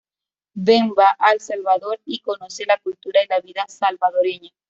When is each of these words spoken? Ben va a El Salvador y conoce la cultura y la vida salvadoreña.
Ben 0.69 0.87
va 0.99 1.09
a 1.19 1.29
El 1.33 1.39
Salvador 1.39 1.99
y 2.05 2.17
conoce 2.21 2.65
la 2.65 2.79
cultura 2.79 3.23
y 3.23 3.27
la 3.27 3.39
vida 3.39 3.65
salvadoreña. 3.67 4.49